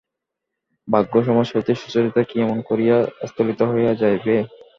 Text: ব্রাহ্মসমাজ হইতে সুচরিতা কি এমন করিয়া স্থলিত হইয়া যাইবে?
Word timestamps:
ব্রাহ্মসমাজ 0.87 1.47
হইতে 1.53 1.71
সুচরিতা 1.75 2.21
কি 2.23 2.35
এমন 2.41 2.59
করিয়া 2.69 2.97
স্থলিত 3.29 3.59
হইয়া 3.71 3.93
যাইবে? 4.01 4.35